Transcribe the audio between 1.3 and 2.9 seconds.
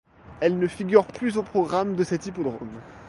au programme de cet hippodrome.